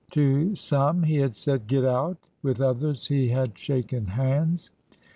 [0.13, 4.71] To some he had said, "Get out"; with others he had shaken hands.